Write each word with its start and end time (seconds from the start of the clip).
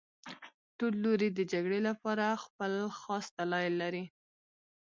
ټول 0.77 0.93
لوري 1.03 1.29
د 1.33 1.39
جګړې 1.51 1.79
لپاره 1.89 2.39
خپل 2.45 2.73
خاص 2.99 3.25
دلایل 3.37 3.73
لري 3.83 4.03